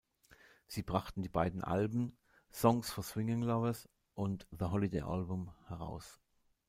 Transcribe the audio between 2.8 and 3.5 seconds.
for Swinging